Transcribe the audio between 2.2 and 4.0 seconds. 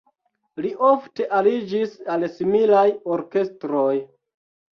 similaj orkestroj.